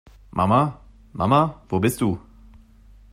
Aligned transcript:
Mama, 0.31 0.81
Mama, 1.13 1.61
wo 1.69 1.79
bist 1.79 2.01
du? 2.01 2.17